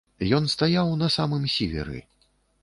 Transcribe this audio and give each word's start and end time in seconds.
Ён 0.37 0.47
стаяў 0.53 0.89
на 1.01 1.09
самым 1.17 1.45
сіверы. 1.57 2.03